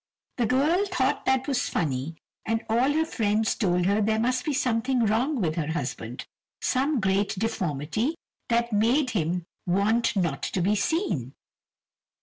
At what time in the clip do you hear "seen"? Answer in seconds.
10.73-11.35